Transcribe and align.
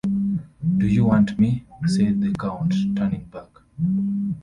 'Do 0.79 0.87
you 0.87 1.05
want 1.05 1.37
me?’ 1.37 1.63
said 1.85 2.21
the 2.21 2.33
count, 2.33 2.73
turning 2.95 3.25
back. 3.25 3.49